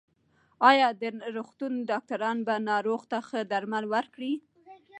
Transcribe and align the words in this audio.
ایا 0.69 0.87
د 1.01 1.03
روغتون 1.35 1.73
ډاکټران 1.89 2.37
به 2.47 2.55
ناروغ 2.69 3.01
ته 3.11 3.17
ښه 3.27 3.39
درمل 3.51 3.85
ورکړي؟ 3.95 4.33